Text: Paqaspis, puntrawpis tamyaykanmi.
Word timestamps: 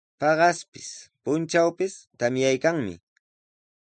Paqaspis, 0.19 0.87
puntrawpis 1.23 1.93
tamyaykanmi. 2.19 2.95